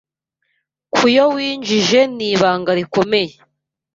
[0.93, 3.33] kuyo winjije ni ibanga rikomeye